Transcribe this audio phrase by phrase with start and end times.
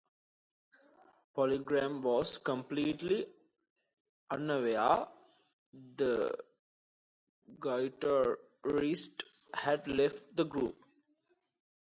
[1.37, 3.27] PolyGram was completely
[4.31, 5.05] unaware
[5.95, 6.35] the
[7.59, 9.21] guitarist
[9.53, 10.75] had left the group.